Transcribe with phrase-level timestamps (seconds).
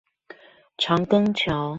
[0.79, 1.69] 長庚橋